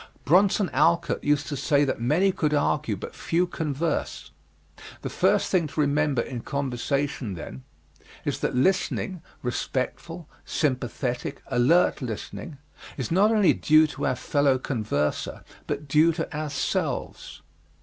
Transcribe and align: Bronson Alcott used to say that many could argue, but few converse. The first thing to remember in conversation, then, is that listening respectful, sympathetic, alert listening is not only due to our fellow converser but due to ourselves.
Bronson 0.25 0.71
Alcott 0.71 1.23
used 1.23 1.45
to 1.45 1.55
say 1.55 1.85
that 1.85 2.01
many 2.01 2.31
could 2.31 2.55
argue, 2.55 2.95
but 2.95 3.13
few 3.13 3.45
converse. 3.45 4.31
The 5.03 5.11
first 5.11 5.51
thing 5.51 5.67
to 5.67 5.79
remember 5.79 6.23
in 6.23 6.39
conversation, 6.41 7.35
then, 7.35 7.65
is 8.25 8.39
that 8.39 8.55
listening 8.55 9.21
respectful, 9.43 10.27
sympathetic, 10.43 11.43
alert 11.49 12.01
listening 12.01 12.57
is 12.97 13.11
not 13.11 13.29
only 13.29 13.53
due 13.53 13.85
to 13.85 14.07
our 14.07 14.15
fellow 14.15 14.57
converser 14.57 15.43
but 15.67 15.87
due 15.87 16.11
to 16.13 16.35
ourselves. 16.35 17.43